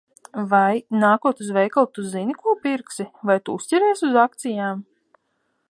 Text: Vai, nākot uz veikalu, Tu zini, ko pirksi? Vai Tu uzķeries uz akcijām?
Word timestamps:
Vai, 0.51 0.77
nākot 1.01 1.43
uz 1.43 1.51
veikalu, 1.57 1.89
Tu 1.97 2.05
zini, 2.15 2.37
ko 2.45 2.57
pirksi? 2.65 3.07
Vai 3.31 3.37
Tu 3.49 3.59
uzķeries 3.61 4.05
uz 4.11 4.21
akcijām? 4.23 4.81